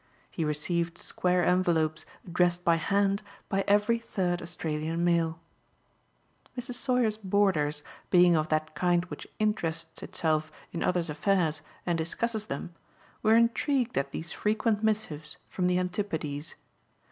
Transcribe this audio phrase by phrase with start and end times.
[0.31, 5.39] He received square envelopes addressed by hand by every third Australian mail.
[6.57, 6.73] Mrs.
[6.73, 12.73] Sauer's boarders, being of that kind which interests itself in others' affairs and discusses them,
[13.21, 16.55] were intrigued at these frequent missives from the Antipodes.